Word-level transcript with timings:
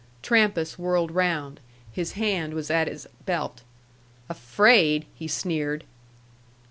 Trampas 0.23 0.79
whirled 0.79 1.11
round. 1.11 1.59
His 1.91 2.13
hand 2.13 2.55
was 2.55 2.71
at 2.71 2.87
his 2.87 3.05
belt. 3.27 3.61
"Afraid!" 4.31 5.05
he 5.13 5.27
sneered. 5.27 5.83